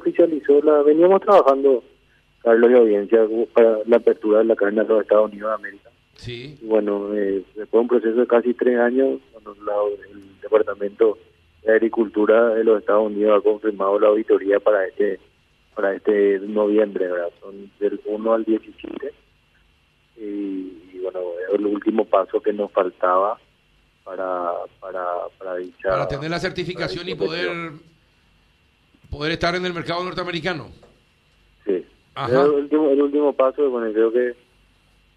[0.00, 1.82] oficializó, la veníamos trabajando,
[2.42, 3.20] Carlos y audiencia,
[3.52, 5.90] para la apertura de la carne a los Estados Unidos de América.
[6.16, 6.58] Sí.
[6.60, 11.16] Y bueno, eh, después de un proceso de casi tres años, cuando la- el Departamento
[11.64, 15.18] de Agricultura de los Estados Unidos ha confirmado la auditoría para este
[15.74, 17.30] para este noviembre, ¿verdad?
[17.40, 19.12] Son del 1 al 17.
[20.16, 20.20] Y,
[20.92, 23.38] y bueno, es el último paso que nos faltaba
[24.04, 25.04] para para
[25.38, 27.48] para dicha Para tener la certificación y poder,
[29.10, 30.68] poder estar en el mercado norteamericano.
[31.66, 31.84] Sí.
[32.14, 32.42] Ajá.
[32.44, 34.34] El último, el último paso, bueno, creo que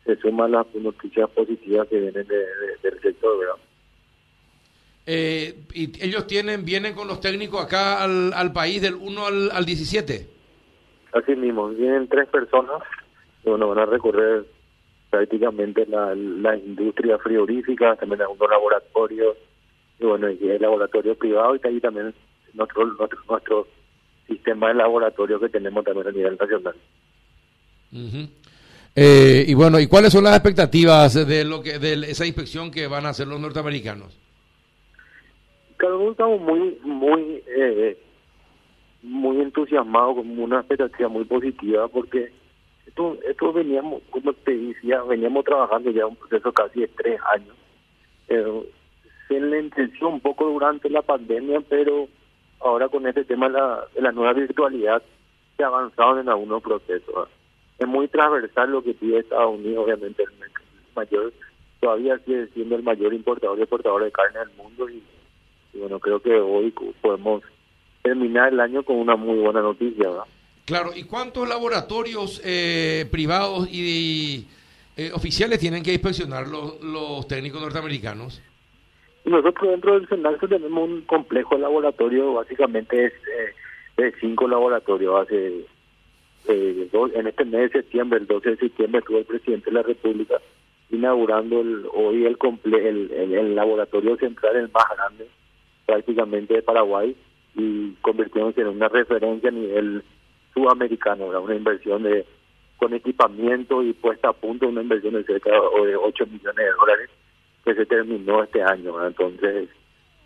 [0.06, 3.56] se suman las noticias positivas que vienen de- de- del sector, ¿verdad?
[5.06, 9.52] Eh, y ellos tienen, vienen con los técnicos acá al, al país del 1 al,
[9.52, 10.28] al 17.
[11.14, 12.82] Así mismo, vienen tres personas
[13.44, 14.46] que bueno, van a recorrer
[15.10, 19.36] prácticamente la, la industria frigorífica, también algunos laboratorios,
[20.00, 22.14] y bueno, y el laboratorio privado y ahí también
[22.54, 23.68] nuestro, nuestro, nuestro
[24.28, 26.76] sistema de laboratorio que tenemos también a nivel nacional.
[28.96, 32.88] Eh, y bueno, ¿y cuáles son las expectativas de lo que de esa inspección que
[32.88, 34.20] van a hacer los norteamericanos?
[35.78, 37.98] Cada uno estamos muy, muy, eh,
[39.02, 42.32] muy entusiasmados, con una expectativa muy positiva, porque
[42.86, 47.56] esto, esto veníamos, como te decía, veníamos trabajando ya un proceso casi de tres años.
[48.28, 48.70] Eh,
[49.28, 52.08] se lenteció un poco durante la pandemia, pero
[52.64, 55.02] ahora con este tema de la, nueva virtualidad
[55.56, 57.14] se ha avanzado en algunos procesos.
[57.16, 57.28] ¿ah?
[57.78, 60.30] Es muy transversal lo que pide Estados Unidos, obviamente el
[60.96, 61.34] mayor,
[61.80, 65.04] todavía sigue siendo el mayor importador y exportador de carne del mundo y
[65.74, 67.42] bueno, creo que hoy podemos
[68.04, 70.24] terminar el año con una muy buena noticia, ¿verdad?
[70.66, 74.48] Claro, ¿y cuántos laboratorios eh, privados y
[74.96, 78.42] eh, oficiales tienen que inspeccionar los técnicos norteamericanos?
[79.26, 83.54] Nosotros dentro del Senarso tenemos un complejo laboratorio, básicamente es eh,
[83.98, 85.22] de cinco laboratorios.
[85.22, 85.66] Hace,
[86.50, 89.76] eh, dos- en este mes de septiembre, el 12 de septiembre, estuvo el presidente de
[89.76, 90.36] la República
[90.90, 95.28] inaugurando el, hoy el, comple el laboratorio central, el más grande
[95.86, 97.16] prácticamente de Paraguay,
[97.56, 100.04] y convirtiéndose en una referencia a nivel
[100.54, 101.44] sudamericano, ¿verdad?
[101.44, 102.26] una inversión de
[102.78, 107.10] con equipamiento y puesta a punto, una inversión de cerca de 8 millones de dólares
[107.64, 108.94] que se terminó este año.
[108.94, 109.10] ¿verdad?
[109.10, 109.70] Entonces,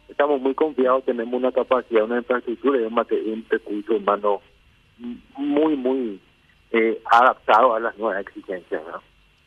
[0.10, 4.42] estamos muy confiados, tenemos una capacidad, una infraestructura y un, recurso humano
[5.38, 6.20] muy, muy
[6.72, 8.82] eh, adaptado a las nuevas exigencias.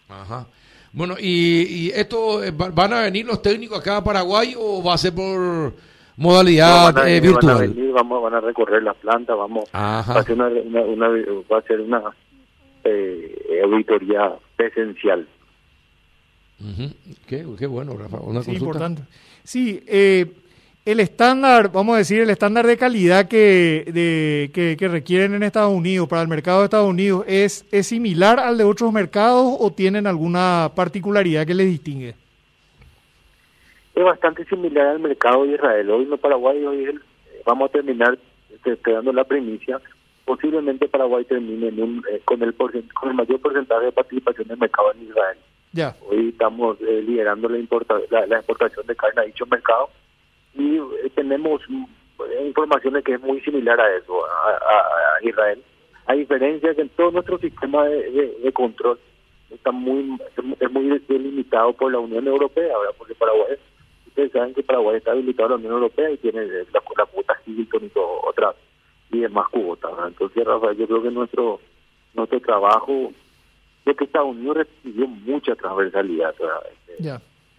[0.09, 0.47] Ajá.
[0.93, 4.83] Bueno, ¿y, y esto eh, va- van a venir los técnicos acá a Paraguay o
[4.83, 5.73] va a ser por
[6.17, 7.69] modalidad No, van a eh, venir, van a virtual?
[7.75, 10.15] venir, vamos, van a recorrer la planta, vamos Ajá.
[10.15, 11.09] va a ser una, una- una-
[11.53, 12.03] va a ser una
[12.85, 15.27] eh, auditoría presencial.
[16.61, 16.93] Ujú.
[17.27, 18.19] qué, qué bueno, Rafa.
[18.21, 18.65] Una Sí, consulta.
[18.65, 19.03] importante.
[19.45, 20.27] Sí, eh,
[20.85, 25.43] el estándar, vamos a decir, el estándar de calidad que, de, que, que requieren en
[25.43, 29.57] Estados Unidos, para el mercado de Estados Unidos, ¿es, ¿es similar al de otros mercados
[29.59, 32.15] o tienen alguna particularidad que les distingue?
[33.95, 35.91] Es bastante similar al mercado de Israel.
[35.91, 37.01] Hoy no Paraguay, hoy el-
[37.45, 38.19] vamos a terminar
[38.53, 39.81] este, te dando la primicia.
[40.25, 44.49] Posiblemente Paraguay termine en un, eh, con, el porcent- con el mayor porcentaje de participación
[44.49, 45.39] del mercado en Israel.
[45.73, 49.89] Ya, Hoy estamos eh, liderando la, importa- la, la exportación de carne a dicho mercado
[50.55, 51.85] y eh, tenemos mm,
[52.29, 55.63] eh, informaciones que es muy similar a eso, a, a- a Israel.
[56.07, 58.99] A diferencia que en todo nuestro sistema de, de- de control
[59.51, 60.19] está muy
[60.59, 62.95] es muy delimitado por la Unión Europea, ¿verdad?
[62.99, 63.55] porque Paraguay,
[64.09, 67.35] ustedes saben que Paraguay está habilitado a la Unión Europea y tiene la, la cuota
[67.47, 68.57] Hilton y todo, otras
[69.13, 69.93] y demás cuotas.
[70.09, 71.61] Entonces, Rafael, yo creo que nuestro
[72.15, 73.13] nuestro trabajo
[73.95, 76.35] que Estados Unidos recibió mucha transversalidad.
[76.89, 77.03] Este,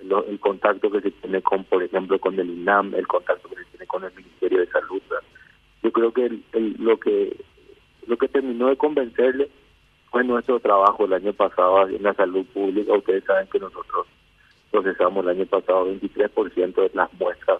[0.03, 3.55] lo- el contacto que se tiene con, por ejemplo, con el INAM, el contacto que
[3.55, 5.01] se tiene con el Ministerio de Salud.
[5.09, 5.23] ¿verdad?
[5.83, 7.35] Yo creo que el- el- lo que
[8.07, 9.47] lo que terminó de convencerle
[10.09, 12.93] fue nuestro trabajo el año pasado en la salud pública.
[12.93, 14.07] Ustedes saben que nosotros
[14.71, 17.59] procesamos el año pasado 23% de las muestras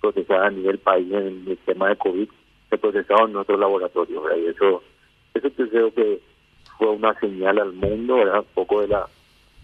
[0.00, 2.28] procesadas a nivel país en el tema de COVID
[2.70, 4.22] se procesaron en nuestro laboratorio.
[4.22, 4.38] ¿verdad?
[4.38, 4.82] Y eso,
[5.34, 6.20] eso creo que
[6.78, 8.40] fue una señal al mundo, ¿verdad?
[8.40, 9.06] un poco de la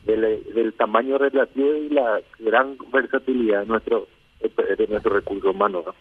[0.05, 4.09] del, del tamaño relativo y la gran versatilidad de nuestro
[4.41, 5.85] de nuestro recurso humano.
[5.87, 5.95] ¿no?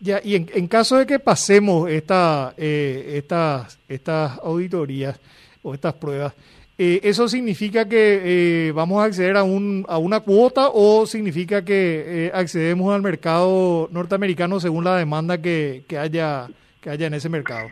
[0.00, 5.20] Ya, y en, en caso de que pasemos esta, eh, estas, estas auditorías
[5.62, 6.34] o estas pruebas,
[6.80, 11.64] eh, ¿eso significa que eh, vamos a acceder a, un, a una cuota o significa
[11.64, 16.46] que eh, accedemos al mercado norteamericano según la demanda que, que, haya,
[16.80, 17.68] que haya en ese mercado?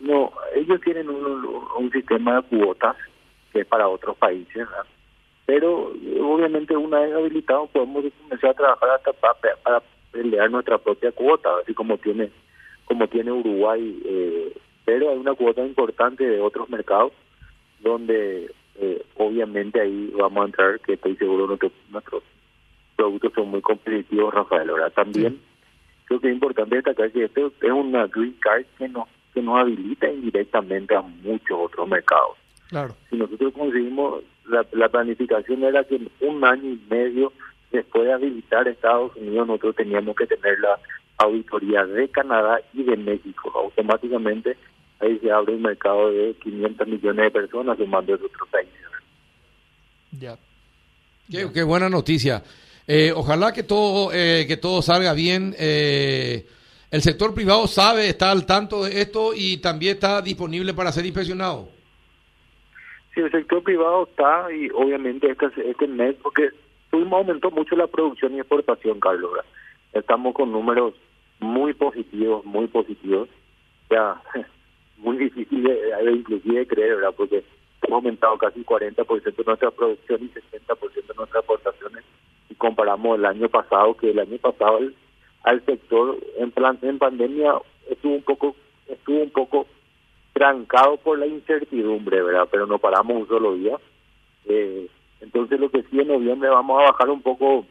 [0.00, 0.32] No,
[0.66, 1.46] ellos tienen un,
[1.78, 2.96] un sistema de cuotas
[3.52, 4.86] que es para otros países, ¿verdad?
[5.46, 11.12] pero obviamente una vez habilitados podemos comenzar a trabajar hasta para, para pelear nuestra propia
[11.12, 12.30] cuota, así como tiene
[12.84, 17.12] como tiene Uruguay, eh, pero hay una cuota importante de otros mercados
[17.80, 22.22] donde eh, obviamente ahí vamos a entrar, que estoy seguro que nuestros
[22.94, 24.70] productos son muy competitivos, Rafael.
[24.70, 25.40] Ahora también
[26.04, 29.60] creo que es importante destacar que esto es una green card que nos, que nos
[29.60, 32.38] habilita indirectamente a muchos otros mercados.
[32.70, 32.96] Claro.
[33.10, 37.34] Si nosotros conseguimos, la, la planificación era que en un año y medio
[37.70, 40.78] después de habilitar Estados Unidos, nosotros teníamos que tener la
[41.18, 43.52] auditoría de Canadá y de México.
[43.54, 44.56] Automáticamente
[45.00, 48.74] ahí se abre un mercado de 500 millones de personas sumando de otros países.
[50.12, 50.38] Ya.
[51.30, 52.42] Qué, qué buena noticia.
[52.86, 55.54] Eh, ojalá que todo eh, que todo salga bien.
[55.58, 56.46] Eh,
[56.90, 61.04] el sector privado sabe, está al tanto de esto y también está disponible para ser
[61.04, 61.68] inspeccionado.
[63.14, 66.50] Sí, el sector privado está y obviamente este, este mes, porque
[66.90, 69.32] tuvimos aumentó mucho la producción y exportación, Carlos.
[69.92, 70.94] Estamos con números
[71.40, 73.28] muy positivos, muy positivos.
[73.90, 74.20] Ya,
[74.98, 77.14] muy difícil de, de inclusive de creer, ¿verdad?
[77.16, 77.42] Porque
[77.82, 82.04] hemos aumentado casi 40% de nuestra producción y 60% de nuestras exportaciones
[82.48, 84.94] y comparamos el año pasado, que el año pasado el,
[85.46, 87.54] al sector en plan en pandemia
[87.88, 88.56] estuvo un poco
[88.88, 89.66] estuvo un poco
[90.32, 92.48] trancado por la incertidumbre, ¿verdad?
[92.50, 93.78] Pero no paramos un solo día.
[94.44, 94.88] Eh,
[95.20, 97.64] entonces lo que sí en noviembre vamos a bajar un poco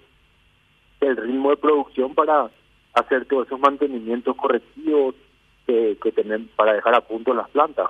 [1.01, 2.49] el ritmo de producción para
[2.93, 5.13] hacer todos esos mantenimientos correctivos
[5.67, 6.11] que, que
[6.55, 7.87] para dejar a punto las plantas.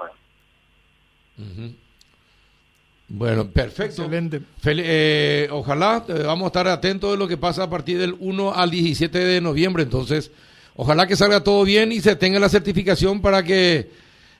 [3.17, 4.03] Bueno, perfecto.
[4.03, 4.41] Excelente.
[4.61, 8.15] Fel- eh, ojalá eh, vamos a estar atentos de lo que pasa a partir del
[8.19, 9.83] 1 al 17 de noviembre.
[9.83, 10.31] Entonces,
[10.75, 13.89] ojalá que salga todo bien y se tenga la certificación para que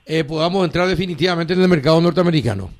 [0.04, 2.70] eh, podamos entrar definitivamente en el mercado norteamericano.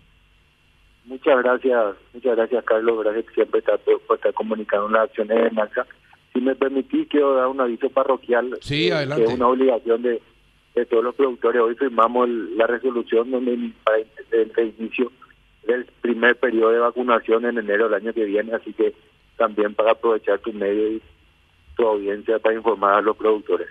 [1.07, 5.51] Muchas gracias, muchas gracias Carlos, gracias que siempre está por, estar comunicando las acciones de
[5.51, 5.87] marca.
[6.33, 9.25] Si me permitís, quiero dar un aviso parroquial, Sí, eh, adelante.
[9.25, 10.21] que es una obligación de,
[10.75, 11.63] de todos los productores.
[11.63, 14.07] Hoy firmamos el- la resolución donde para el,
[14.57, 15.11] el inicio
[15.67, 18.95] del primer periodo de vacunación en enero del año que viene, así que
[19.37, 21.03] también para aprovechar tu medio y
[21.77, 23.69] tu audiencia para informar a los productores.